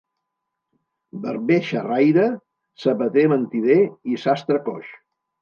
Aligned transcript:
Barber 1.25 1.59
xarraire, 1.67 2.25
sabater 2.85 3.27
mentider 3.35 3.79
i 4.15 4.19
sastre 4.27 4.61
coix. 4.73 4.91